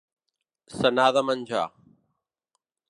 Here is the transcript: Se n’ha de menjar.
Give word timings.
Se 0.77 0.91
n’ha 0.95 1.07
de 1.19 1.23
menjar. 1.29 1.67